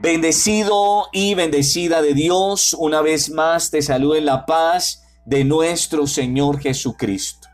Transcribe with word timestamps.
Bendecido 0.00 1.06
y 1.10 1.34
bendecida 1.34 2.02
de 2.02 2.12
Dios, 2.12 2.76
una 2.78 3.00
vez 3.00 3.30
más 3.30 3.70
te 3.70 3.80
saludo 3.80 4.16
en 4.16 4.26
la 4.26 4.44
paz 4.44 5.02
de 5.24 5.42
nuestro 5.42 6.06
Señor 6.06 6.60
Jesucristo. 6.60 7.48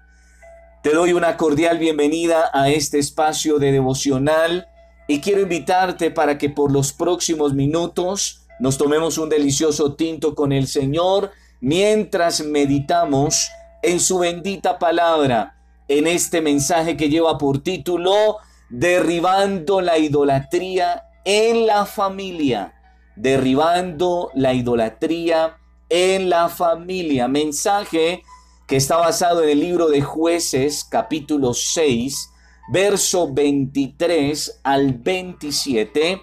Te 0.83 0.91
doy 0.91 1.13
una 1.13 1.37
cordial 1.37 1.79
bienvenida 1.79 2.51
a 2.53 2.69
este 2.69 2.99
espacio 2.99 3.61
de 3.61 3.71
devocional 3.71 4.67
y 5.07 5.21
quiero 5.21 5.43
invitarte 5.43 6.11
para 6.11 6.37
que 6.37 6.51
por 6.51 6.73
los 6.73 6.93
próximos 6.93 7.55
minutos 7.55 8.43
nos 8.59 8.77
tomemos 8.77 9.19
un 9.19 9.29
delicioso 9.29 9.95
tinto 9.95 10.35
con 10.35 10.53
el 10.53 10.67
Señor 10.67 11.31
mientras 11.61 12.45
meditamos 12.45 13.51
en 13.83 14.01
su 14.01 14.19
bendita 14.19 14.81
palabra, 14.81 15.57
en 15.87 16.09
este 16.09 16.41
mensaje 16.41 16.97
que 16.97 17.09
lleva 17.09 17.39
por 17.39 17.63
título 17.63 18.39
Derribando 18.69 19.81
la 19.81 19.97
idolatría 19.99 21.05
en 21.25 21.67
la 21.67 21.87
familia, 21.87 22.75
derribando 23.17 24.31
la 24.35 24.55
idolatría 24.55 25.59
en 25.89 26.31
la 26.31 26.49
familia. 26.49 27.29
Mensaje 27.29 28.23
que 28.67 28.77
está 28.77 28.97
basado 28.97 29.43
en 29.43 29.51
el 29.51 29.61
libro 29.61 29.89
de 29.89 30.03
jueces 30.03 30.85
capítulo 30.85 31.53
6, 31.53 32.31
verso 32.73 33.33
23 33.33 34.61
al 34.65 34.95
27, 34.95 36.23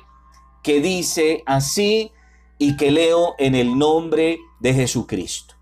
que 0.64 0.82
dice 0.82 1.44
así 1.46 2.12
y 2.58 2.76
que 2.76 2.92
leo 2.92 3.36
en 3.38 3.56
el 3.56 3.78
nombre 3.78 4.40
de 4.60 4.74
Jesucristo. 4.74 5.56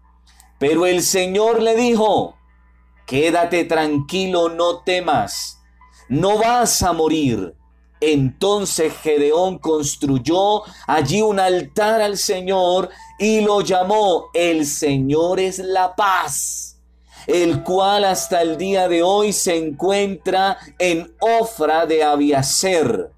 Pero 0.57 0.85
el 0.85 1.03
Señor 1.03 1.61
le 1.61 1.75
dijo, 1.75 2.37
quédate 3.05 3.65
tranquilo, 3.65 4.49
no 4.49 4.79
temas, 4.79 5.61
no 6.09 6.39
vas 6.39 6.81
a 6.81 6.93
morir 6.93 7.56
entonces 7.99 8.93
Gedeón 9.01 9.57
construyó 9.57 10.63
allí 10.85 11.21
un 11.21 11.39
altar 11.39 12.01
al 12.01 12.17
Señor 12.17 12.89
y 13.17 13.41
lo 13.41 13.61
llamó 13.61 14.29
El 14.33 14.65
Señor 14.65 15.39
es 15.39 15.59
la 15.59 15.95
paz, 15.95 16.77
el 17.25 17.63
cual 17.63 18.05
hasta 18.05 18.41
el 18.41 18.57
día 18.57 18.87
de 18.87 19.01
hoy 19.01 19.33
se 19.33 19.57
encuentra 19.57 20.57
en 20.77 21.15
Ofra 21.19 21.85
de 21.85 22.03
Abiacer. 22.03 23.11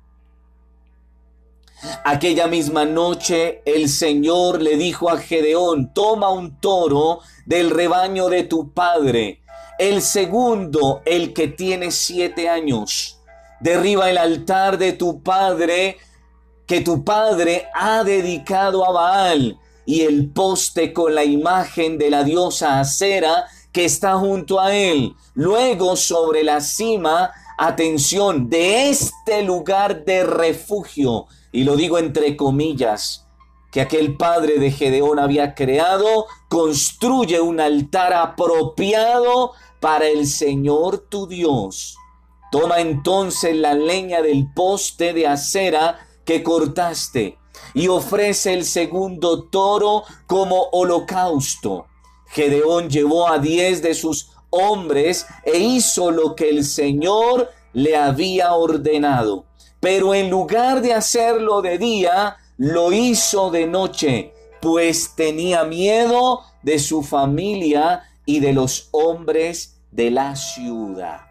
Aquella 2.03 2.47
misma 2.47 2.85
noche 2.85 3.61
el 3.65 3.87
Señor 3.89 4.61
le 4.61 4.75
dijo 4.75 5.09
a 5.09 5.17
Gedeón, 5.17 5.93
toma 5.93 6.29
un 6.29 6.59
toro 6.59 7.19
del 7.45 7.69
rebaño 7.69 8.27
de 8.29 8.43
tu 8.43 8.73
padre, 8.73 9.41
el 9.77 10.01
segundo, 10.01 11.01
el 11.05 11.33
que 11.33 11.47
tiene 11.47 11.91
siete 11.91 12.49
años 12.49 13.18
derriba 13.59 14.09
el 14.09 14.17
altar 14.17 14.77
de 14.77 14.93
tu 14.93 15.21
padre 15.21 15.97
que 16.65 16.81
tu 16.81 17.03
padre 17.03 17.67
ha 17.73 18.03
dedicado 18.03 18.85
a 18.85 18.91
Baal 18.91 19.59
y 19.85 20.01
el 20.01 20.29
poste 20.29 20.93
con 20.93 21.15
la 21.15 21.23
imagen 21.23 21.97
de 21.97 22.11
la 22.11 22.23
diosa 22.23 22.79
Acera 22.79 23.47
que 23.71 23.85
está 23.85 24.17
junto 24.17 24.59
a 24.59 24.75
él. 24.75 25.15
Luego 25.33 25.95
sobre 25.95 26.43
la 26.43 26.61
cima, 26.61 27.31
atención, 27.57 28.49
de 28.49 28.89
este 28.89 29.41
lugar 29.43 30.05
de 30.05 30.23
refugio, 30.23 31.25
y 31.51 31.63
lo 31.63 31.75
digo 31.75 31.97
entre 31.97 32.37
comillas, 32.37 33.25
que 33.71 33.81
aquel 33.81 34.15
padre 34.17 34.59
de 34.59 34.71
Gedeón 34.71 35.19
había 35.19 35.53
creado, 35.55 36.27
construye 36.49 37.39
un 37.41 37.59
altar 37.59 38.13
apropiado 38.13 39.53
para 39.79 40.07
el 40.07 40.27
Señor 40.27 41.05
tu 41.09 41.27
Dios. 41.27 41.98
Toma 42.51 42.79
entonces 42.79 43.55
la 43.55 43.73
leña 43.73 44.21
del 44.21 44.51
poste 44.53 45.13
de 45.13 45.27
acera 45.27 46.07
que 46.25 46.43
cortaste 46.43 47.37
y 47.73 47.87
ofrece 47.87 48.53
el 48.53 48.65
segundo 48.65 49.43
toro 49.43 50.03
como 50.25 50.69
holocausto. 50.71 51.87
Gedeón 52.27 52.89
llevó 52.89 53.27
a 53.27 53.39
diez 53.39 53.81
de 53.81 53.93
sus 53.93 54.31
hombres 54.49 55.27
e 55.43 55.57
hizo 55.57 56.11
lo 56.11 56.35
que 56.35 56.49
el 56.49 56.63
Señor 56.63 57.49
le 57.73 57.95
había 57.95 58.53
ordenado. 58.53 59.45
Pero 59.79 60.13
en 60.13 60.29
lugar 60.29 60.81
de 60.81 60.93
hacerlo 60.93 61.61
de 61.61 61.77
día, 61.77 62.37
lo 62.57 62.91
hizo 62.91 63.49
de 63.51 63.65
noche, 63.67 64.33
pues 64.61 65.15
tenía 65.15 65.63
miedo 65.63 66.41
de 66.61 66.79
su 66.79 67.03
familia 67.03 68.03
y 68.25 68.41
de 68.41 68.53
los 68.53 68.89
hombres 68.91 69.79
de 69.91 70.11
la 70.11 70.35
ciudad. 70.35 71.28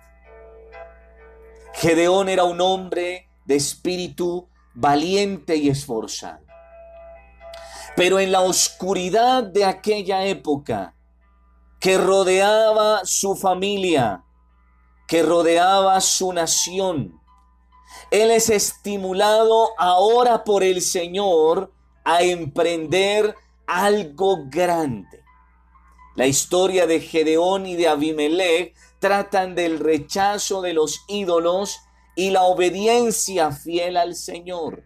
Gedeón 1.81 2.29
era 2.29 2.43
un 2.43 2.61
hombre 2.61 3.29
de 3.45 3.55
espíritu 3.55 4.49
valiente 4.75 5.55
y 5.55 5.69
esforzado. 5.69 6.45
Pero 7.95 8.19
en 8.19 8.33
la 8.33 8.41
oscuridad 8.41 9.45
de 9.45 9.65
aquella 9.65 10.25
época 10.25 10.97
que 11.79 11.97
rodeaba 11.97 13.05
su 13.05 13.37
familia, 13.37 14.25
que 15.07 15.23
rodeaba 15.23 16.01
su 16.01 16.33
nación, 16.33 17.21
él 18.11 18.33
es 18.33 18.51
estimulado 18.51 19.69
ahora 19.79 20.43
por 20.43 20.65
el 20.65 20.83
Señor 20.83 21.73
a 22.03 22.23
emprender 22.23 23.37
algo 23.69 24.47
grande. 24.49 25.23
La 26.19 26.27
historia 26.27 26.89
de 26.89 26.99
Gedeón 26.99 27.65
y 27.65 27.77
de 27.77 27.87
Abimelech 27.87 28.75
tratan 28.99 29.55
del 29.55 29.79
rechazo 29.79 30.63
de 30.63 30.73
los 30.73 31.05
ídolos 31.07 31.79
y 32.17 32.31
la 32.31 32.43
obediencia 32.43 33.53
fiel 33.53 33.97
al 33.97 34.17
Señor. 34.17 34.83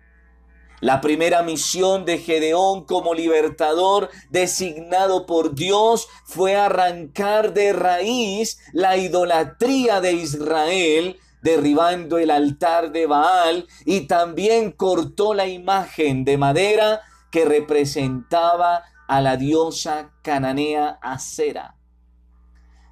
La 0.82 1.00
primera 1.00 1.41
misión 1.43 2.04
de 2.04 2.19
Gedeón 2.19 2.84
como 2.84 3.15
libertador 3.15 4.10
designado 4.28 5.25
por 5.25 5.54
Dios 5.54 6.06
fue 6.26 6.54
arrancar 6.54 7.54
de 7.54 7.72
raíz 7.72 8.59
la 8.75 8.99
idolatría 8.99 10.03
de 10.03 10.12
Israel, 10.12 11.19
derribando 11.41 12.19
el 12.19 12.31
altar 12.31 12.93
de 12.93 13.06
Baal 13.06 13.66
y 13.87 14.03
también 14.03 14.70
cortó 14.70 15.32
la 15.32 15.47
imagen 15.47 16.26
de 16.26 16.37
madera 16.37 17.00
que 17.31 17.47
representaba 17.47 18.82
a 19.08 19.20
la 19.20 19.36
diosa 19.36 20.12
cananea 20.22 20.98
Acera. 21.02 21.76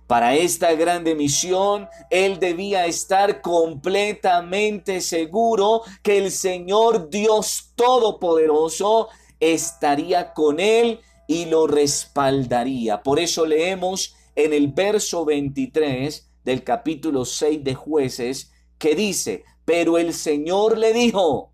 Para 0.07 0.35
esta 0.35 0.73
grande 0.75 1.15
misión, 1.15 1.89
él 2.11 2.41
debía 2.41 2.87
estar 2.87 3.41
completamente 3.41 5.01
seguro 5.01 5.83
que 6.03 6.19
el 6.19 6.33
Señor 6.33 7.11
Dios 7.11 7.73
Todopoderoso 7.77 9.09
estaría 9.39 10.33
con 10.33 10.59
él 10.59 11.01
y 11.29 11.45
lo 11.45 11.69
respaldaría. 11.69 13.05
Por 13.05 13.21
eso 13.21 13.47
leemos 13.47 14.17
en 14.35 14.53
el 14.53 14.69
verso 14.69 15.25
23 15.25 16.29
del 16.45 16.65
capítulo 16.65 17.25
6 17.25 17.63
de 17.63 17.75
jueces 17.77 18.51
que 18.79 18.97
dice, 18.97 19.45
pero 19.65 19.97
el 19.97 20.13
Señor 20.13 20.77
le 20.77 20.93
dijo, 20.93 21.53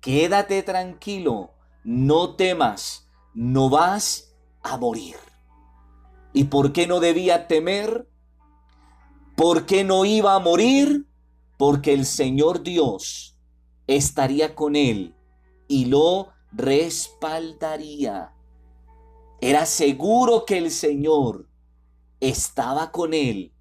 quédate 0.00 0.62
tranquilo, 0.62 1.54
no 1.82 2.36
temas, 2.36 3.09
no 3.34 3.70
vas 3.70 4.34
a 4.62 4.76
morir. 4.76 5.16
¿Y 6.32 6.44
por 6.44 6.72
qué 6.72 6.86
no 6.86 7.00
debía 7.00 7.48
temer? 7.48 8.08
¿Por 9.36 9.66
qué 9.66 9.84
no 9.84 10.04
iba 10.04 10.34
a 10.34 10.38
morir? 10.38 11.06
Porque 11.56 11.92
el 11.92 12.06
Señor 12.06 12.62
Dios 12.62 13.38
estaría 13.86 14.54
con 14.54 14.76
él 14.76 15.14
y 15.66 15.86
lo 15.86 16.28
respaldaría. 16.52 18.32
Era 19.40 19.66
seguro 19.66 20.44
que 20.44 20.58
el 20.58 20.70
Señor 20.70 21.48
estaba 22.20 22.92
con 22.92 23.14
él 23.14 23.52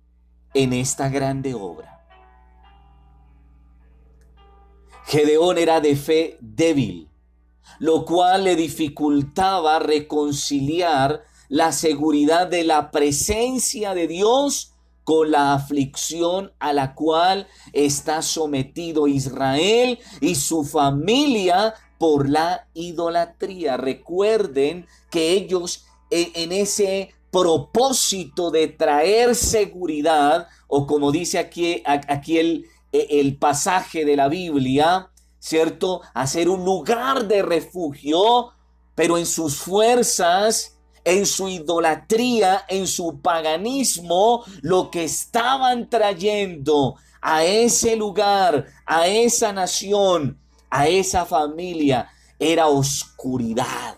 en 0.53 0.73
esta 0.73 1.09
grande 1.09 1.53
obra. 1.53 2.05
Gedeón 5.05 5.57
era 5.57 5.81
de 5.81 5.95
fe 5.95 6.37
débil, 6.39 7.08
lo 7.77 8.05
cual 8.05 8.45
le 8.45 8.55
dificultaba 8.55 9.79
reconciliar 9.79 11.23
la 11.49 11.71
seguridad 11.71 12.47
de 12.47 12.63
la 12.63 12.91
presencia 12.91 13.93
de 13.93 14.07
Dios 14.07 14.73
con 15.03 15.31
la 15.31 15.53
aflicción 15.53 16.51
a 16.59 16.71
la 16.71 16.93
cual 16.93 17.47
está 17.73 18.21
sometido 18.21 19.07
Israel 19.07 19.97
y 20.21 20.35
su 20.35 20.63
familia 20.63 21.73
por 21.97 22.29
la 22.29 22.67
idolatría. 22.75 23.75
Recuerden 23.77 24.85
que 25.09 25.31
ellos 25.31 25.85
e, 26.11 26.31
en 26.35 26.51
ese 26.51 27.09
propósito 27.31 28.51
de 28.51 28.67
traer 28.67 29.33
seguridad, 29.35 30.47
o 30.67 30.85
como 30.85 31.11
dice 31.11 31.39
aquí, 31.39 31.81
aquí 31.85 32.37
el, 32.37 32.65
e, 32.91 33.19
el 33.19 33.35
pasaje 33.37 34.05
de 34.05 34.15
la 34.15 34.27
Biblia, 34.27 35.09
¿cierto? 35.39 36.01
Hacer 36.13 36.49
un 36.49 36.63
lugar 36.63 37.27
de 37.27 37.41
refugio, 37.41 38.51
pero 38.95 39.17
en 39.17 39.25
sus 39.25 39.57
fuerzas 39.57 40.79
en 41.03 41.25
su 41.25 41.49
idolatría, 41.49 42.65
en 42.67 42.87
su 42.87 43.19
paganismo, 43.19 44.43
lo 44.61 44.91
que 44.91 45.05
estaban 45.05 45.89
trayendo 45.89 46.95
a 47.21 47.43
ese 47.43 47.95
lugar, 47.95 48.67
a 48.85 49.07
esa 49.07 49.51
nación, 49.51 50.37
a 50.69 50.87
esa 50.87 51.25
familia, 51.25 52.09
era 52.37 52.67
oscuridad. 52.67 53.97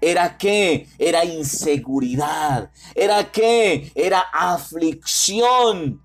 ¿Era 0.00 0.36
qué? 0.36 0.88
Era 0.98 1.24
inseguridad. 1.24 2.70
¿Era 2.94 3.30
qué? 3.30 3.92
Era 3.94 4.20
aflicción, 4.32 6.02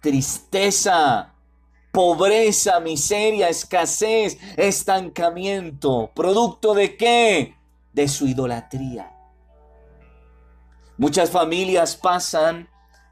tristeza, 0.00 1.33
pobreza, 1.94 2.80
miseria, 2.80 3.48
escasez, 3.48 4.36
estancamiento. 4.56 6.10
¿Producto 6.12 6.74
de 6.74 6.96
qué? 6.96 7.54
De 7.92 8.08
su 8.08 8.26
idolatría. 8.26 9.12
Muchas 10.98 11.30
familias 11.30 11.94
pasan 11.94 12.68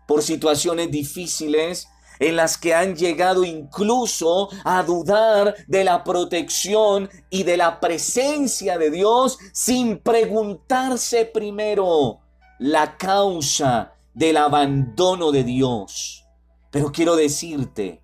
por 0.08 0.23
situaciones 0.23 0.90
difíciles 0.90 1.88
en 2.19 2.34
las 2.34 2.58
que 2.58 2.75
han 2.75 2.96
llegado 2.96 3.44
incluso 3.44 4.49
a 4.64 4.82
dudar 4.82 5.55
de 5.69 5.85
la 5.85 6.02
protección 6.02 7.08
y 7.31 7.44
de 7.44 7.56
la 7.56 7.78
presencia 7.78 8.78
de 8.78 8.90
Dios 8.90 9.38
sin 9.52 9.99
preguntarse 9.99 11.25
primero 11.25 12.19
la 12.58 12.96
causa 12.96 13.94
del 14.12 14.38
abandono 14.38 15.31
de 15.31 15.44
Dios. 15.44 16.26
Pero 16.73 16.90
quiero 16.90 17.14
decirte, 17.14 18.01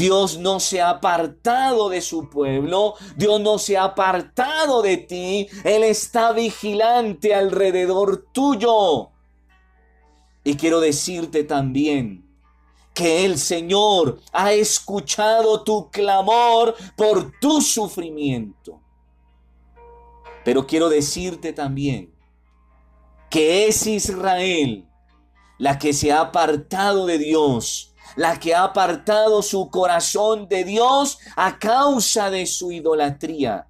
Dios 0.00 0.38
no 0.38 0.60
se 0.60 0.80
ha 0.80 0.88
apartado 0.88 1.90
de 1.90 2.00
su 2.00 2.30
pueblo, 2.30 2.94
Dios 3.16 3.38
no 3.38 3.58
se 3.58 3.76
ha 3.76 3.84
apartado 3.84 4.80
de 4.80 4.96
ti, 4.96 5.46
Él 5.62 5.84
está 5.84 6.32
vigilante 6.32 7.34
alrededor 7.34 8.24
tuyo. 8.32 9.10
Y 10.42 10.54
quiero 10.56 10.80
decirte 10.80 11.44
también, 11.44 12.26
que 12.94 13.26
el 13.26 13.36
Señor 13.36 14.20
ha 14.32 14.54
escuchado 14.54 15.64
tu 15.64 15.90
clamor 15.90 16.74
por 16.96 17.32
tu 17.38 17.60
sufrimiento. 17.60 18.80
Pero 20.46 20.66
quiero 20.66 20.88
decirte 20.88 21.52
también 21.52 22.14
que 23.28 23.68
es 23.68 23.86
Israel 23.86 24.88
la 25.58 25.78
que 25.78 25.92
se 25.92 26.10
ha 26.10 26.20
apartado 26.20 27.04
de 27.04 27.18
Dios, 27.18 27.89
la 28.16 28.38
que 28.38 28.54
ha 28.54 28.64
apartado 28.64 29.42
su 29.42 29.70
corazón 29.70 30.48
de 30.48 30.64
Dios 30.64 31.18
a 31.36 31.58
causa 31.58 32.30
de 32.30 32.46
su 32.46 32.72
idolatría. 32.72 33.66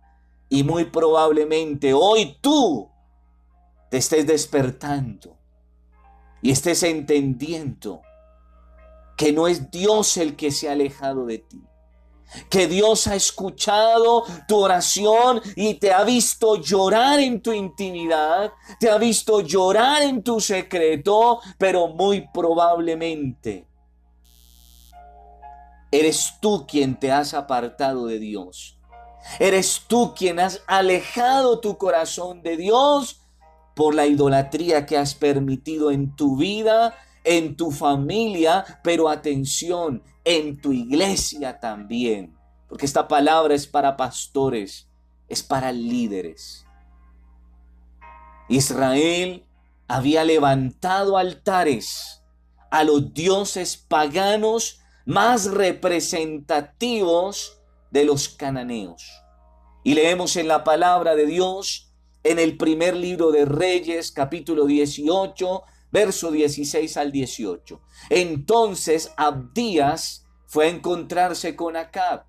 Y 0.48 0.64
muy 0.64 0.86
probablemente 0.86 1.94
hoy 1.94 2.36
tú 2.40 2.90
te 3.90 3.98
estés 3.98 4.26
despertando 4.26 5.36
y 6.42 6.50
estés 6.50 6.82
entendiendo 6.82 8.02
que 9.16 9.32
no 9.32 9.46
es 9.46 9.70
Dios 9.70 10.16
el 10.16 10.34
que 10.34 10.50
se 10.50 10.68
ha 10.68 10.72
alejado 10.72 11.26
de 11.26 11.38
ti. 11.38 11.62
Que 12.48 12.68
Dios 12.68 13.08
ha 13.08 13.16
escuchado 13.16 14.24
tu 14.46 14.56
oración 14.56 15.42
y 15.56 15.74
te 15.74 15.92
ha 15.92 16.04
visto 16.04 16.56
llorar 16.56 17.18
en 17.18 17.42
tu 17.42 17.52
intimidad, 17.52 18.52
te 18.78 18.88
ha 18.88 18.98
visto 18.98 19.40
llorar 19.40 20.02
en 20.02 20.22
tu 20.22 20.40
secreto, 20.40 21.40
pero 21.58 21.88
muy 21.88 22.28
probablemente 22.32 23.69
eres 25.90 26.34
tú 26.40 26.66
quien 26.66 26.98
te 26.98 27.12
has 27.12 27.34
apartado 27.34 28.06
de 28.06 28.18
Dios. 28.18 28.78
Eres 29.38 29.82
tú 29.86 30.14
quien 30.14 30.40
has 30.40 30.62
alejado 30.66 31.60
tu 31.60 31.76
corazón 31.76 32.42
de 32.42 32.56
Dios 32.56 33.20
por 33.74 33.94
la 33.94 34.06
idolatría 34.06 34.86
que 34.86 34.96
has 34.96 35.14
permitido 35.14 35.90
en 35.90 36.14
tu 36.16 36.36
vida 36.36 36.94
en 37.24 37.56
tu 37.56 37.70
familia, 37.70 38.64
pero 38.82 39.08
atención, 39.08 40.02
en 40.24 40.60
tu 40.60 40.72
iglesia 40.72 41.58
también. 41.60 42.36
Porque 42.68 42.86
esta 42.86 43.08
palabra 43.08 43.54
es 43.54 43.66
para 43.66 43.96
pastores, 43.96 44.88
es 45.28 45.42
para 45.42 45.72
líderes. 45.72 46.64
Israel 48.48 49.44
había 49.88 50.24
levantado 50.24 51.16
altares 51.16 52.22
a 52.70 52.84
los 52.84 53.12
dioses 53.12 53.76
paganos 53.76 54.79
más 55.10 55.46
representativos 55.46 57.60
de 57.90 58.04
los 58.04 58.28
cananeos. 58.28 59.10
Y 59.82 59.94
leemos 59.94 60.36
en 60.36 60.46
la 60.46 60.62
palabra 60.62 61.16
de 61.16 61.26
Dios, 61.26 61.92
en 62.22 62.38
el 62.38 62.56
primer 62.56 62.94
libro 62.94 63.32
de 63.32 63.44
Reyes, 63.44 64.12
capítulo 64.12 64.66
18, 64.66 65.62
verso 65.90 66.30
16 66.30 66.96
al 66.96 67.10
18. 67.10 67.80
Entonces 68.08 69.12
Abdías 69.16 70.26
fue 70.46 70.66
a 70.66 70.68
encontrarse 70.68 71.56
con 71.56 71.76
Acab 71.76 72.26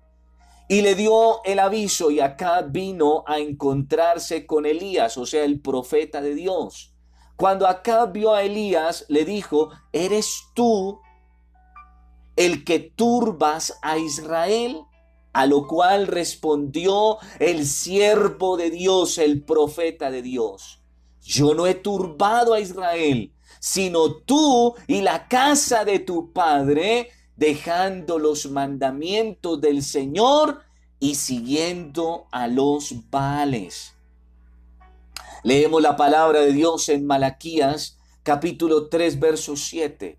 y 0.68 0.82
le 0.82 0.96
dio 0.96 1.40
el 1.44 1.60
aviso 1.60 2.10
y 2.10 2.18
Acab 2.18 2.72
vino 2.72 3.22
a 3.28 3.38
encontrarse 3.38 4.44
con 4.44 4.66
Elías, 4.66 5.16
o 5.18 5.24
sea, 5.24 5.44
el 5.44 5.60
profeta 5.60 6.20
de 6.20 6.34
Dios. 6.34 6.92
Cuando 7.36 7.68
Acab 7.68 8.10
vio 8.10 8.34
a 8.34 8.42
Elías, 8.42 9.06
le 9.08 9.24
dijo, 9.24 9.70
¿eres 9.92 10.46
tú 10.52 11.00
el 12.36 12.64
que 12.64 12.78
turbas 12.80 13.78
a 13.82 13.98
Israel? 13.98 14.82
A 15.32 15.46
lo 15.46 15.66
cual 15.66 16.06
respondió 16.06 17.18
el 17.38 17.66
siervo 17.66 18.56
de 18.56 18.70
Dios, 18.70 19.18
el 19.18 19.42
profeta 19.42 20.10
de 20.10 20.22
Dios. 20.22 20.80
Yo 21.22 21.54
no 21.54 21.66
he 21.66 21.74
turbado 21.74 22.52
a 22.52 22.60
Israel, 22.60 23.32
sino 23.60 24.16
tú 24.16 24.74
y 24.86 25.00
la 25.00 25.28
casa 25.28 25.84
de 25.84 26.00
tu 26.00 26.32
padre, 26.32 27.10
dejando 27.36 28.18
los 28.18 28.50
mandamientos 28.50 29.60
del 29.60 29.82
Señor 29.82 30.62
y 31.00 31.14
siguiendo 31.14 32.26
a 32.30 32.46
los 32.46 33.10
Baales. 33.10 33.94
Leemos 35.44 35.82
la 35.82 35.96
palabra 35.96 36.40
de 36.40 36.52
Dios 36.52 36.88
en 36.88 37.06
Malaquías 37.06 37.98
capítulo 38.22 38.88
3 38.88 39.18
verso 39.18 39.56
7. 39.56 40.18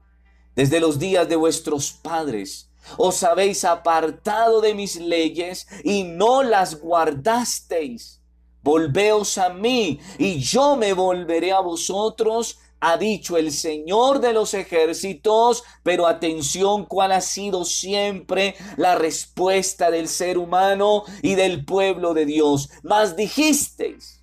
Desde 0.55 0.79
los 0.79 0.99
días 0.99 1.27
de 1.27 1.35
vuestros 1.35 1.91
padres 1.91 2.69
os 2.97 3.23
habéis 3.23 3.63
apartado 3.63 4.61
de 4.61 4.73
mis 4.73 4.97
leyes 4.97 5.67
y 5.83 6.03
no 6.03 6.43
las 6.43 6.79
guardasteis. 6.79 8.19
Volveos 8.61 9.37
a 9.37 9.49
mí 9.49 9.99
y 10.17 10.39
yo 10.39 10.75
me 10.75 10.93
volveré 10.93 11.51
a 11.51 11.59
vosotros 11.59 12.59
ha 12.85 12.97
dicho 12.97 13.37
el 13.37 13.53
Señor 13.53 14.19
de 14.19 14.33
los 14.33 14.53
ejércitos, 14.53 15.63
pero 15.83 16.05
atención 16.05 16.85
cuál 16.85 17.13
ha 17.13 17.21
sido 17.21 17.63
siempre 17.63 18.55
la 18.75 18.95
respuesta 18.95 19.89
del 19.89 20.09
ser 20.09 20.37
humano 20.37 21.05
y 21.21 21.35
del 21.35 21.63
pueblo 21.63 22.13
de 22.13 22.25
Dios. 22.25 22.69
Mas 22.83 23.15
dijisteis, 23.15 24.21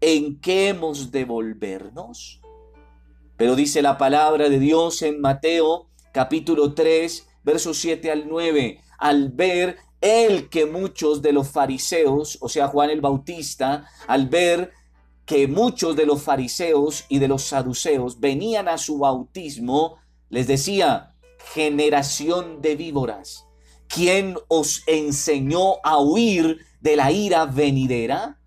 ¿en 0.00 0.40
qué 0.40 0.70
hemos 0.70 1.12
de 1.12 1.24
volvernos? 1.24 2.40
Pero 3.36 3.56
dice 3.56 3.82
la 3.82 3.98
palabra 3.98 4.48
de 4.48 4.58
Dios 4.58 5.02
en 5.02 5.20
Mateo 5.20 5.88
capítulo 6.12 6.74
3, 6.74 7.26
versos 7.42 7.78
7 7.78 8.10
al 8.12 8.28
9, 8.28 8.80
al 8.98 9.30
ver 9.30 9.76
el 10.00 10.48
que 10.48 10.66
muchos 10.66 11.20
de 11.20 11.32
los 11.32 11.48
fariseos, 11.48 12.38
o 12.40 12.48
sea, 12.48 12.68
Juan 12.68 12.90
el 12.90 13.00
Bautista, 13.00 13.86
al 14.06 14.28
ver 14.28 14.72
que 15.26 15.48
muchos 15.48 15.96
de 15.96 16.06
los 16.06 16.22
fariseos 16.22 17.06
y 17.08 17.18
de 17.18 17.26
los 17.26 17.42
saduceos 17.42 18.20
venían 18.20 18.68
a 18.68 18.78
su 18.78 18.98
bautismo, 18.98 19.96
les 20.28 20.46
decía, 20.46 21.16
generación 21.54 22.62
de 22.62 22.76
víboras, 22.76 23.46
¿quién 23.88 24.36
os 24.48 24.82
enseñó 24.86 25.76
a 25.82 25.98
huir 25.98 26.58
de 26.80 26.96
la 26.96 27.10
ira 27.10 27.46
venidera? 27.46 28.38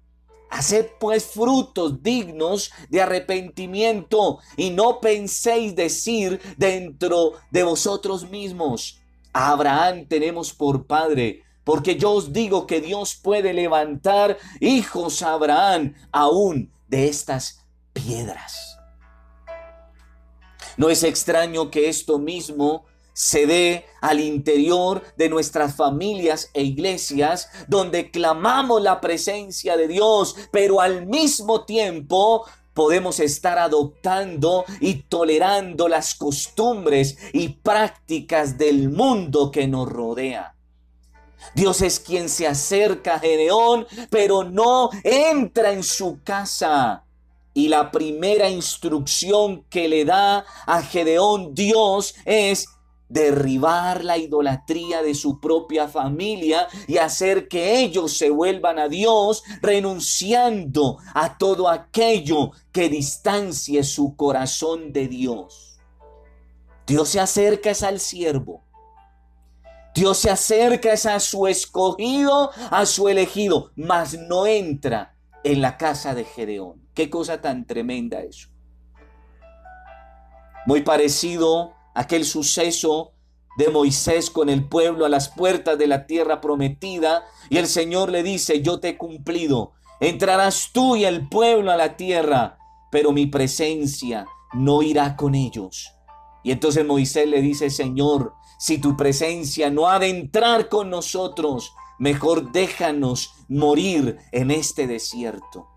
Haced 0.50 0.88
pues 1.00 1.26
frutos 1.26 2.02
dignos 2.02 2.72
de 2.90 3.02
arrepentimiento 3.02 4.40
y 4.56 4.70
no 4.70 5.00
penséis 5.00 5.76
decir 5.76 6.40
dentro 6.58 7.34
de 7.52 7.64
vosotros 7.64 8.30
mismos, 8.30 9.00
a 9.34 9.52
Abraham 9.52 10.06
tenemos 10.08 10.54
por 10.54 10.88
padre, 10.88 11.44
porque 11.64 11.96
yo 11.98 12.12
os 12.12 12.32
digo 12.32 12.66
que 12.66 12.82
Dios 12.82 13.16
puede 13.16 13.54
levantar 13.54 14.38
hijos 14.60 15.22
a 15.22 15.34
Abraham 15.34 15.94
aún 16.12 16.72
de 16.88 17.08
estas 17.08 17.66
piedras. 17.94 18.78
No 20.78 20.90
es 20.90 21.04
extraño 21.04 21.70
que 21.70 21.90
esto 21.90 22.20
mismo 22.20 22.86
se 23.18 23.48
dé 23.48 23.88
al 24.00 24.20
interior 24.20 25.02
de 25.16 25.28
nuestras 25.28 25.76
familias 25.76 26.52
e 26.54 26.62
iglesias 26.62 27.50
donde 27.68 28.12
clamamos 28.12 28.80
la 28.80 29.02
presencia 29.02 29.76
de 29.76 29.88
Dios, 29.88 30.36
pero 30.52 30.82
al 30.82 31.08
mismo 31.08 31.66
tiempo 31.66 32.46
podemos 32.76 33.20
estar 33.20 33.58
adoptando 33.58 34.66
y 34.82 35.02
tolerando 35.02 35.88
las 35.88 36.14
costumbres 36.14 37.18
y 37.34 37.48
prácticas 37.50 38.60
del 38.60 38.92
mundo 38.92 39.50
que 39.50 39.68
nos 39.68 39.90
rodea. 39.90 40.54
Dios 41.56 41.82
es 41.82 42.00
quien 42.00 42.30
se 42.30 42.46
acerca 42.46 43.16
a 43.16 43.20
Gedeón, 43.20 43.88
pero 44.12 44.44
no 44.44 44.92
entra 45.04 45.72
en 45.72 45.82
su 45.82 46.20
casa. 46.24 47.04
Y 47.56 47.70
la 47.70 47.90
primera 47.90 48.48
instrucción 48.48 49.64
que 49.72 49.88
le 49.88 50.06
da 50.06 50.46
a 50.68 50.84
Gedeón 50.84 51.56
Dios 51.56 52.14
es, 52.24 52.68
derribar 53.10 54.04
la 54.04 54.18
idolatría 54.18 55.02
de 55.02 55.16
su 55.16 55.40
propia 55.40 55.88
familia 55.88 56.68
y 56.88 56.98
hacer 56.98 57.48
que 57.48 57.80
ellos 57.80 58.18
se 58.18 58.30
vuelvan 58.30 58.80
a 58.80 58.88
Dios, 58.88 59.44
renunciando 59.62 60.98
a 61.14 61.38
todo 61.38 61.70
aquello 61.70 62.52
que 62.72 62.90
distancie 62.90 63.84
su 63.84 64.16
corazón 64.16 64.92
de 64.94 65.08
Dios. 65.08 65.80
Dios 66.86 67.10
se 67.10 67.20
acerca 67.20 67.72
al 67.86 68.00
siervo. 68.00 68.64
Dios 69.94 70.20
se 70.20 70.30
acerca 70.30 70.94
a 70.94 71.20
su 71.20 71.48
escogido, 71.48 72.52
a 72.70 72.86
su 72.86 73.10
elegido, 73.10 73.72
mas 73.76 74.18
no 74.18 74.46
entra 74.46 75.16
en 75.44 75.62
la 75.62 75.78
casa 75.78 76.14
de 76.14 76.24
Gedeón. 76.24 76.88
Qué 76.94 77.10
cosa 77.10 77.42
tan 77.42 77.66
tremenda 77.66 78.22
eso. 78.22 78.50
Muy 80.66 80.82
parecido 80.82 81.77
aquel 81.98 82.26
suceso 82.26 83.14
de 83.58 83.70
Moisés 83.70 84.30
con 84.30 84.50
el 84.50 84.70
pueblo 84.70 85.04
a 85.04 85.10
las 85.10 85.30
puertas 85.30 85.80
de 85.80 85.88
la 85.88 86.06
tierra 86.06 86.42
prometida 86.42 87.26
y 87.50 87.58
el 87.58 87.66
Señor 87.66 88.12
le 88.12 88.22
dice, 88.22 88.62
yo 88.62 88.80
te 88.80 88.90
he 88.90 88.98
cumplido, 88.98 89.72
entrarás 90.00 90.70
tú 90.72 90.96
y 90.96 91.06
el 91.06 91.28
pueblo 91.28 91.72
a 91.72 91.76
la 91.76 91.98
tierra, 91.98 92.60
pero 92.92 93.12
mi 93.12 93.26
presencia 93.26 94.28
no 94.54 94.84
irá 94.84 95.16
con 95.16 95.34
ellos. 95.34 95.92
Y 96.44 96.52
entonces 96.52 96.86
Moisés 96.86 97.28
le 97.28 97.42
dice, 97.42 97.72
Señor, 97.72 98.36
si 98.60 98.78
tu 98.78 98.96
presencia 98.96 99.72
no 99.72 99.90
ha 99.90 99.98
de 99.98 100.10
entrar 100.10 100.70
con 100.70 100.92
nosotros, 100.92 101.74
mejor 101.98 102.52
déjanos 102.52 103.34
morir 103.50 104.20
en 104.32 104.52
este 104.52 104.86
desierto. 104.86 105.68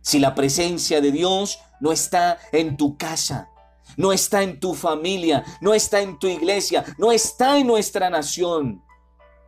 Si 0.00 0.18
la 0.18 0.34
presencia 0.34 1.00
de 1.00 1.12
Dios 1.12 1.60
no 1.80 1.92
está 1.92 2.40
en 2.50 2.76
tu 2.76 2.96
casa, 2.96 3.51
no 3.96 4.12
está 4.12 4.42
en 4.42 4.60
tu 4.60 4.74
familia, 4.74 5.44
no 5.60 5.74
está 5.74 6.00
en 6.00 6.18
tu 6.18 6.26
iglesia, 6.26 6.84
no 6.98 7.12
está 7.12 7.58
en 7.58 7.66
nuestra 7.66 8.10
nación. 8.10 8.82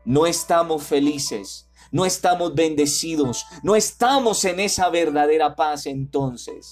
No 0.04 0.26
estamos 0.26 0.82
felices, 0.82 1.70
no 1.90 2.04
estamos 2.04 2.54
bendecidos, 2.54 3.46
no 3.62 3.74
estamos 3.74 4.44
en 4.44 4.60
esa 4.60 4.90
verdadera 4.90 5.56
paz 5.56 5.86
entonces. 5.86 6.70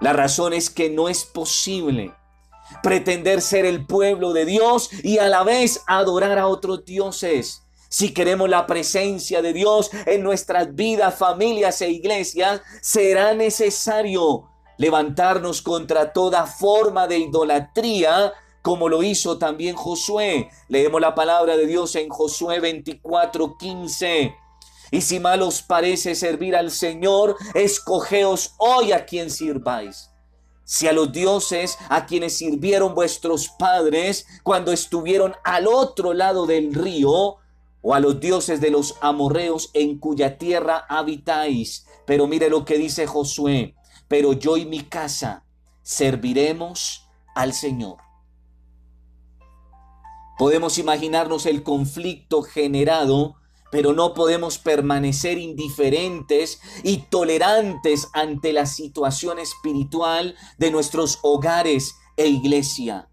La 0.00 0.12
razón 0.12 0.52
es 0.52 0.70
que 0.70 0.88
no 0.88 1.08
es 1.08 1.24
posible 1.24 2.14
pretender 2.82 3.42
ser 3.42 3.64
el 3.64 3.84
pueblo 3.84 4.32
de 4.32 4.44
Dios 4.44 4.90
y 5.02 5.18
a 5.18 5.28
la 5.28 5.42
vez 5.42 5.82
adorar 5.86 6.38
a 6.38 6.46
otros 6.46 6.84
dioses. 6.84 7.66
Si 7.88 8.14
queremos 8.14 8.48
la 8.48 8.66
presencia 8.66 9.42
de 9.42 9.52
Dios 9.52 9.90
en 10.06 10.22
nuestras 10.22 10.76
vidas, 10.76 11.16
familias 11.16 11.82
e 11.82 11.90
iglesias, 11.90 12.62
será 12.80 13.34
necesario 13.34 14.49
levantarnos 14.80 15.60
contra 15.60 16.14
toda 16.14 16.46
forma 16.46 17.06
de 17.06 17.18
idolatría, 17.18 18.32
como 18.62 18.88
lo 18.88 19.02
hizo 19.02 19.36
también 19.36 19.76
Josué. 19.76 20.48
Leemos 20.68 21.02
la 21.02 21.14
palabra 21.14 21.58
de 21.58 21.66
Dios 21.66 21.94
en 21.96 22.08
Josué 22.08 22.60
24, 22.60 23.58
15. 23.58 24.34
Y 24.90 25.02
si 25.02 25.20
mal 25.20 25.42
os 25.42 25.60
parece 25.60 26.14
servir 26.14 26.56
al 26.56 26.70
Señor, 26.70 27.36
escogeos 27.52 28.54
hoy 28.56 28.92
a 28.92 29.04
quien 29.04 29.30
sirváis. 29.30 30.08
Si 30.64 30.88
a 30.88 30.94
los 30.94 31.12
dioses 31.12 31.76
a 31.90 32.06
quienes 32.06 32.38
sirvieron 32.38 32.94
vuestros 32.94 33.48
padres 33.48 34.26
cuando 34.42 34.72
estuvieron 34.72 35.34
al 35.44 35.66
otro 35.66 36.14
lado 36.14 36.46
del 36.46 36.72
río, 36.72 37.36
o 37.82 37.94
a 37.94 38.00
los 38.00 38.18
dioses 38.18 38.62
de 38.62 38.70
los 38.70 38.96
amorreos 39.02 39.70
en 39.74 39.98
cuya 39.98 40.38
tierra 40.38 40.86
habitáis. 40.88 41.86
Pero 42.06 42.26
mire 42.26 42.48
lo 42.48 42.64
que 42.64 42.78
dice 42.78 43.06
Josué 43.06 43.74
pero 44.10 44.32
yo 44.32 44.56
y 44.56 44.66
mi 44.66 44.80
casa 44.80 45.44
serviremos 45.84 47.08
al 47.36 47.52
Señor. 47.52 47.98
Podemos 50.36 50.78
imaginarnos 50.78 51.46
el 51.46 51.62
conflicto 51.62 52.42
generado, 52.42 53.36
pero 53.70 53.92
no 53.92 54.12
podemos 54.12 54.58
permanecer 54.58 55.38
indiferentes 55.38 56.60
y 56.82 57.02
tolerantes 57.02 58.08
ante 58.12 58.52
la 58.52 58.66
situación 58.66 59.38
espiritual 59.38 60.34
de 60.58 60.72
nuestros 60.72 61.20
hogares 61.22 61.94
e 62.16 62.26
iglesia 62.26 63.09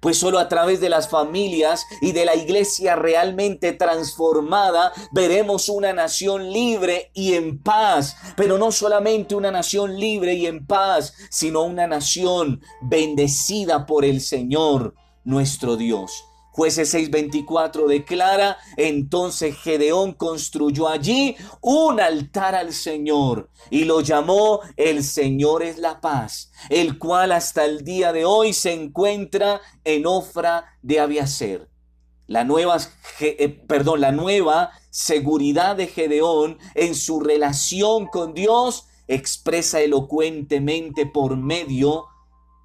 pues 0.00 0.18
solo 0.18 0.38
a 0.38 0.48
través 0.48 0.80
de 0.80 0.88
las 0.88 1.08
familias 1.08 1.86
y 2.00 2.12
de 2.12 2.24
la 2.24 2.36
iglesia 2.36 2.96
realmente 2.96 3.72
transformada 3.72 4.92
veremos 5.12 5.68
una 5.68 5.92
nación 5.92 6.52
libre 6.52 7.10
y 7.14 7.34
en 7.34 7.62
paz, 7.62 8.16
pero 8.36 8.58
no 8.58 8.72
solamente 8.72 9.34
una 9.34 9.50
nación 9.50 9.98
libre 9.98 10.34
y 10.34 10.46
en 10.46 10.66
paz, 10.66 11.14
sino 11.30 11.62
una 11.62 11.86
nación 11.86 12.60
bendecida 12.82 13.86
por 13.86 14.04
el 14.04 14.20
Señor 14.20 14.94
nuestro 15.24 15.76
Dios. 15.76 16.24
Jueces 16.56 16.94
6:24 16.94 17.86
declara, 17.86 18.56
entonces 18.78 19.58
Gedeón 19.58 20.14
construyó 20.14 20.88
allí 20.88 21.36
un 21.60 22.00
altar 22.00 22.54
al 22.54 22.72
Señor 22.72 23.50
y 23.68 23.84
lo 23.84 24.00
llamó 24.00 24.60
El 24.78 25.04
Señor 25.04 25.62
es 25.62 25.76
la 25.76 26.00
paz, 26.00 26.50
el 26.70 26.98
cual 26.98 27.32
hasta 27.32 27.66
el 27.66 27.84
día 27.84 28.14
de 28.14 28.24
hoy 28.24 28.54
se 28.54 28.72
encuentra 28.72 29.60
en 29.84 30.06
Ofra 30.06 30.64
de 30.80 30.98
Abiaser. 30.98 31.68
La 32.26 32.42
nueva, 32.44 32.78
eh, 33.20 33.62
perdón, 33.68 34.00
la 34.00 34.12
nueva 34.12 34.70
seguridad 34.88 35.76
de 35.76 35.88
Gedeón 35.88 36.56
en 36.74 36.94
su 36.94 37.20
relación 37.20 38.06
con 38.06 38.32
Dios 38.32 38.86
expresa 39.08 39.82
elocuentemente 39.82 41.04
por 41.04 41.36
medio 41.36 42.06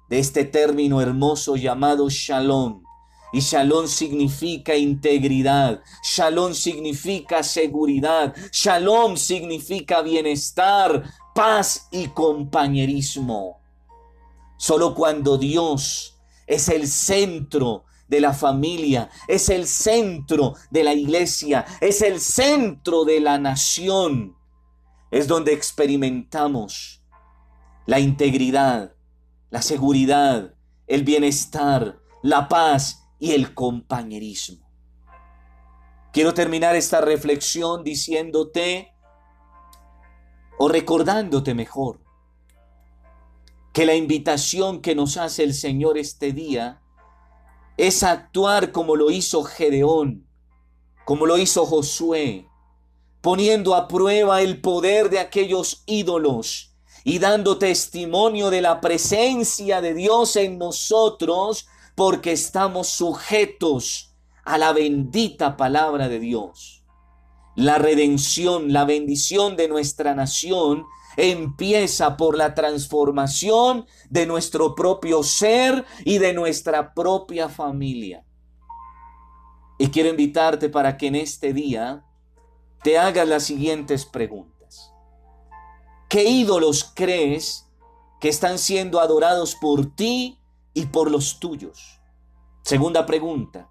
de 0.08 0.18
este 0.18 0.46
término 0.46 1.02
hermoso 1.02 1.56
llamado 1.56 2.08
shalom 2.08 2.84
y 3.32 3.40
shalom 3.40 3.88
significa 3.88 4.76
integridad, 4.76 5.82
shalom 6.02 6.52
significa 6.52 7.42
seguridad, 7.42 8.34
shalom 8.52 9.16
significa 9.16 10.02
bienestar, 10.02 11.02
paz 11.34 11.88
y 11.90 12.08
compañerismo. 12.08 13.60
Solo 14.58 14.94
cuando 14.94 15.38
Dios 15.38 16.20
es 16.46 16.68
el 16.68 16.86
centro 16.86 17.84
de 18.06 18.20
la 18.20 18.34
familia, 18.34 19.08
es 19.26 19.48
el 19.48 19.66
centro 19.66 20.54
de 20.70 20.84
la 20.84 20.92
iglesia, 20.92 21.64
es 21.80 22.02
el 22.02 22.20
centro 22.20 23.04
de 23.04 23.20
la 23.20 23.38
nación, 23.38 24.36
es 25.10 25.26
donde 25.26 25.54
experimentamos 25.54 27.02
la 27.86 27.98
integridad, 27.98 28.94
la 29.50 29.62
seguridad, 29.62 30.54
el 30.86 31.04
bienestar, 31.04 31.98
la 32.22 32.48
paz 32.48 33.01
y 33.22 33.34
el 33.34 33.54
compañerismo. 33.54 34.68
Quiero 36.12 36.34
terminar 36.34 36.74
esta 36.74 37.00
reflexión 37.00 37.84
diciéndote 37.84 38.96
o 40.58 40.68
recordándote 40.68 41.54
mejor 41.54 42.00
que 43.72 43.86
la 43.86 43.94
invitación 43.94 44.82
que 44.82 44.96
nos 44.96 45.18
hace 45.18 45.44
el 45.44 45.54
Señor 45.54 45.98
este 45.98 46.32
día 46.32 46.82
es 47.76 48.02
actuar 48.02 48.72
como 48.72 48.96
lo 48.96 49.08
hizo 49.12 49.44
Gedeón, 49.44 50.26
como 51.04 51.24
lo 51.24 51.38
hizo 51.38 51.64
Josué, 51.64 52.48
poniendo 53.20 53.76
a 53.76 53.86
prueba 53.86 54.42
el 54.42 54.60
poder 54.60 55.10
de 55.10 55.20
aquellos 55.20 55.84
ídolos 55.86 56.74
y 57.04 57.20
dando 57.20 57.56
testimonio 57.56 58.50
de 58.50 58.62
la 58.62 58.80
presencia 58.80 59.80
de 59.80 59.94
Dios 59.94 60.34
en 60.34 60.58
nosotros 60.58 61.68
porque 61.94 62.32
estamos 62.32 62.88
sujetos 62.88 64.14
a 64.44 64.58
la 64.58 64.72
bendita 64.72 65.56
palabra 65.56 66.08
de 66.08 66.18
Dios. 66.18 66.84
La 67.54 67.78
redención, 67.78 68.72
la 68.72 68.84
bendición 68.84 69.56
de 69.56 69.68
nuestra 69.68 70.14
nación 70.14 70.86
empieza 71.16 72.16
por 72.16 72.36
la 72.36 72.54
transformación 72.54 73.86
de 74.08 74.26
nuestro 74.26 74.74
propio 74.74 75.22
ser 75.22 75.84
y 76.04 76.18
de 76.18 76.32
nuestra 76.32 76.94
propia 76.94 77.48
familia. 77.48 78.24
Y 79.78 79.88
quiero 79.88 80.08
invitarte 80.08 80.68
para 80.68 80.96
que 80.96 81.08
en 81.08 81.16
este 81.16 81.52
día 81.52 82.04
te 82.82 82.98
hagas 82.98 83.28
las 83.28 83.42
siguientes 83.42 84.06
preguntas. 84.06 84.92
¿Qué 86.08 86.24
ídolos 86.24 86.92
crees 86.94 87.68
que 88.20 88.28
están 88.28 88.58
siendo 88.58 89.00
adorados 89.00 89.54
por 89.54 89.94
ti 89.94 90.41
y 90.74 90.86
por 90.86 91.10
los 91.10 91.38
tuyos. 91.38 92.00
Segunda 92.62 93.06
pregunta, 93.06 93.68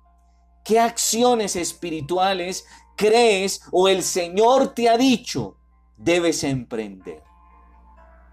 ¿qué 0.64 0.80
acciones 0.80 1.56
espirituales 1.56 2.66
crees 2.96 3.62
o 3.72 3.88
el 3.88 4.04
Señor 4.04 4.74
te 4.74 4.90
ha 4.90 4.98
dicho 4.98 5.58
debes 5.98 6.44
emprender? 6.44 7.24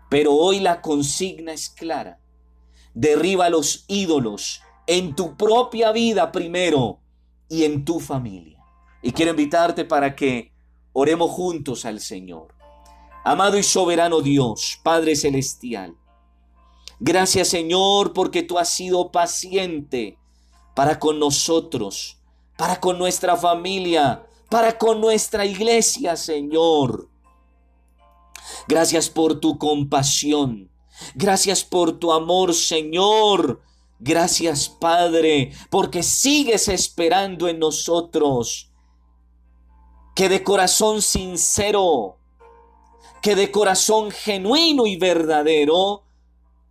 Pero 0.09 0.35
hoy 0.35 0.61
la 0.61 0.81
consigna 0.81 1.53
es 1.53 1.69
clara. 1.69 2.19
Derriba 2.95 3.51
los 3.51 3.85
ídolos 3.89 4.63
en 4.87 5.15
tu 5.15 5.37
propia 5.37 5.93
vida 5.93 6.33
primero 6.33 7.01
y 7.49 7.65
en 7.65 7.85
tu 7.85 8.01
familia. 8.01 8.59
Y 9.03 9.13
quiero 9.13 9.31
invitarte 9.31 9.85
para 9.85 10.17
que 10.17 10.53
oremos 10.93 11.31
juntos 11.31 11.85
al 11.85 12.01
Señor. 12.01 12.55
Amado 13.25 13.59
y 13.59 13.63
soberano 13.63 14.21
Dios, 14.21 14.81
Padre 14.83 15.15
Celestial, 15.15 15.95
Gracias 17.01 17.49
Señor 17.49 18.13
porque 18.13 18.43
tú 18.43 18.59
has 18.59 18.69
sido 18.69 19.11
paciente 19.13 20.19
para 20.75 20.99
con 20.99 21.19
nosotros, 21.19 22.19
para 22.57 22.81
con 22.81 22.99
nuestra 22.99 23.37
familia, 23.37 24.25
para 24.49 24.79
con 24.79 25.01
nuestra 25.01 25.45
iglesia, 25.45 26.17
Señor. 26.17 27.09
Gracias 28.67 29.09
por 29.11 29.41
tu 29.41 29.59
compasión. 29.59 30.71
Gracias 31.15 31.65
por 31.65 31.99
tu 31.99 32.13
amor, 32.13 32.55
Señor. 32.55 33.61
Gracias, 33.99 34.69
Padre, 34.69 35.53
porque 35.71 36.03
sigues 36.03 36.69
esperando 36.69 37.49
en 37.49 37.59
nosotros. 37.59 38.71
Que 40.15 40.29
de 40.29 40.43
corazón 40.43 41.03
sincero, 41.03 42.19
que 43.23 43.35
de 43.35 43.51
corazón 43.51 44.11
genuino 44.11 44.87
y 44.87 44.97
verdadero, 44.97 46.05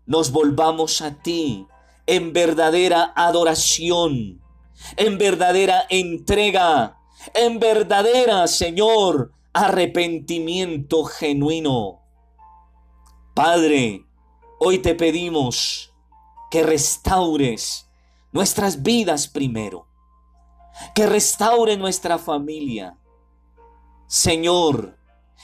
nos 0.07 0.31
volvamos 0.31 1.01
a 1.01 1.21
ti 1.21 1.67
en 2.05 2.33
verdadera 2.33 3.13
adoración, 3.15 4.41
en 4.95 5.17
verdadera 5.17 5.83
entrega, 5.89 6.97
en 7.33 7.59
verdadera, 7.59 8.47
Señor, 8.47 9.33
arrepentimiento 9.53 11.03
genuino. 11.03 11.99
Padre, 13.33 14.05
hoy 14.59 14.79
te 14.79 14.95
pedimos 14.95 15.93
que 16.49 16.63
restaures 16.63 17.89
nuestras 18.31 18.81
vidas 18.81 19.27
primero, 19.27 19.87
que 20.95 21.05
restaure 21.05 21.75
nuestra 21.75 22.17
familia. 22.17 22.97
Señor, 24.07 24.97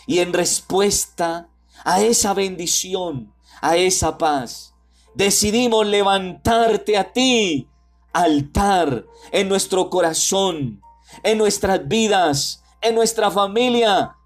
y 0.07 0.19
en 0.19 0.31
respuesta 0.31 1.49
a 1.83 2.01
esa 2.01 2.33
bendición, 2.33 3.32
a 3.63 3.77
esa 3.77 4.17
paz, 4.17 4.75
decidimos 5.15 5.87
levantarte 5.87 6.97
a 6.97 7.13
ti, 7.13 7.65
altar 8.11 9.05
en 9.31 9.47
nuestro 9.47 9.89
corazón, 9.89 10.81
en 11.23 11.37
nuestras 11.37 11.87
vidas, 11.87 12.61
en 12.81 12.93
nuestra 12.93 13.31
familia, 13.31 14.17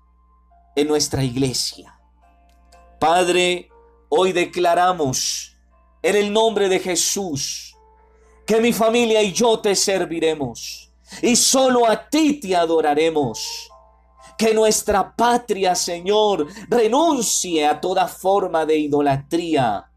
en 0.76 0.88
nuestra 0.88 1.24
iglesia. 1.24 2.00
Padre, 3.00 3.70
hoy 4.10 4.32
declaramos 4.34 5.56
en 6.02 6.16
el 6.16 6.34
nombre 6.34 6.68
de 6.68 6.80
Jesús 6.80 7.76
que 8.44 8.60
mi 8.60 8.74
familia 8.74 9.22
y 9.22 9.34
yo 9.34 9.60
te 9.60 9.76
serviremos 9.76 10.92
y 11.22 11.36
solo 11.36 11.88
a 11.88 12.10
ti 12.10 12.40
te 12.40 12.56
adoraremos. 12.56 13.70
Que 14.38 14.54
nuestra 14.54 15.16
patria, 15.16 15.74
Señor, 15.76 16.48
renuncie 16.70 17.66
a 17.66 17.82
toda 17.82 18.08
forma 18.08 18.66
de 18.66 18.78
idolatría 18.78 19.90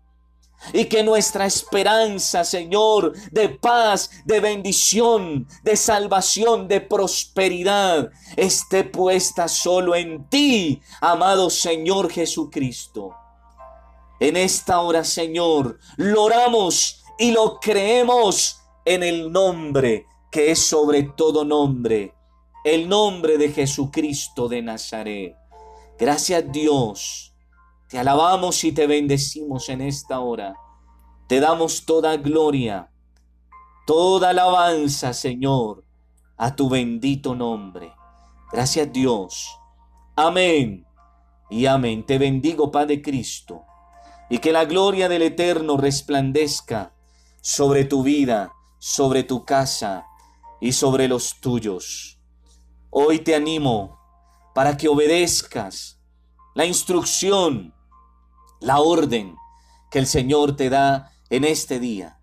y 0.73 0.85
que 0.87 1.02
nuestra 1.02 1.47
esperanza, 1.47 2.44
Señor, 2.44 3.14
de 3.30 3.49
paz, 3.49 4.11
de 4.25 4.40
bendición, 4.40 5.47
de 5.62 5.76
salvación, 5.76 6.68
de 6.68 6.80
prosperidad, 6.80 8.11
esté 8.37 8.85
puesta 8.85 9.49
solo 9.49 9.94
en 9.94 10.28
ti, 10.28 10.80
amado 11.00 11.50
Señor 11.50 12.11
Jesucristo. 12.11 13.14
En 14.20 14.37
esta 14.37 14.80
hora, 14.80 15.02
Señor, 15.02 15.78
lo 15.97 16.25
oramos 16.25 17.02
y 17.18 17.30
lo 17.32 17.59
creemos 17.59 18.61
en 18.85 19.02
el 19.02 19.32
nombre 19.32 20.06
que 20.30 20.52
es 20.52 20.61
sobre 20.61 21.02
todo 21.02 21.44
nombre, 21.44 22.14
el 22.64 22.88
nombre 22.88 23.38
de 23.38 23.52
Jesucristo 23.52 24.49
de 24.49 24.62
Nazaret. 24.62 25.37
Gracias 25.99 26.50
Dios 26.50 27.31
te 27.90 27.99
alabamos 27.99 28.62
y 28.62 28.71
te 28.71 28.87
bendecimos 28.87 29.69
en 29.69 29.81
esta 29.81 30.21
hora. 30.21 30.55
Te 31.26 31.40
damos 31.40 31.85
toda 31.85 32.17
gloria, 32.19 32.88
toda 33.85 34.31
alabanza, 34.31 35.12
Señor, 35.12 35.85
a 36.37 36.55
tu 36.55 36.69
bendito 36.69 37.35
nombre. 37.35 37.93
Gracias 38.52 38.93
Dios. 38.93 39.59
Amén. 40.14 40.87
Y 41.50 41.67
amén. 41.67 42.07
Te 42.07 42.19
bendigo, 42.19 42.70
Padre 42.70 43.03
Cristo. 43.03 43.64
Y 44.29 44.38
que 44.38 44.53
la 44.53 44.66
gloria 44.66 45.09
del 45.09 45.23
Eterno 45.23 45.77
resplandezca 45.77 46.94
sobre 47.40 47.85
tu 47.85 48.05
vida, 48.05 48.53
sobre 48.79 49.25
tu 49.25 49.44
casa 49.44 50.07
y 50.61 50.70
sobre 50.70 51.09
los 51.09 51.40
tuyos. 51.40 52.19
Hoy 52.90 53.20
te 53.20 53.35
animo 53.35 53.98
para 54.55 54.76
que 54.76 54.88
obedezcas 54.88 56.00
la 56.55 56.66
instrucción 56.66 57.74
la 58.61 58.81
orden 58.81 59.37
que 59.90 59.98
el 59.98 60.07
Señor 60.07 60.57
te 60.57 60.70
da 60.70 61.12
en 61.31 61.44
este 61.44 61.81
día, 61.81 62.20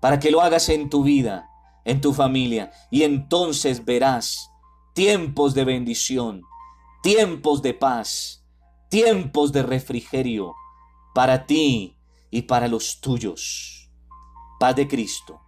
para 0.00 0.18
que 0.20 0.30
lo 0.30 0.40
hagas 0.42 0.68
en 0.68 0.90
tu 0.90 1.02
vida, 1.02 1.48
en 1.84 2.00
tu 2.00 2.12
familia, 2.12 2.70
y 2.90 3.02
entonces 3.02 3.84
verás 3.84 4.50
tiempos 4.94 5.54
de 5.54 5.64
bendición, 5.64 6.42
tiempos 7.02 7.62
de 7.62 7.74
paz, 7.74 8.44
tiempos 8.90 9.52
de 9.52 9.62
refrigerio 9.62 10.54
para 11.14 11.46
ti 11.46 11.96
y 12.30 12.42
para 12.42 12.68
los 12.68 13.00
tuyos. 13.00 13.90
Paz 14.60 14.76
de 14.76 14.86
Cristo. 14.86 15.40